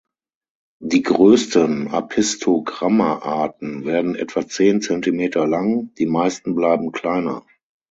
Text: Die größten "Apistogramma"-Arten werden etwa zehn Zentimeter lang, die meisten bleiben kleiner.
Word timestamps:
Die 0.81 1.03
größten 1.03 1.89
"Apistogramma"-Arten 1.89 3.85
werden 3.85 4.15
etwa 4.15 4.47
zehn 4.47 4.81
Zentimeter 4.81 5.45
lang, 5.45 5.93
die 5.99 6.07
meisten 6.07 6.55
bleiben 6.55 6.91
kleiner. 6.91 7.45